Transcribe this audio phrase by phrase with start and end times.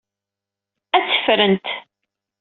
[0.95, 1.65] Ad tt-ffrent.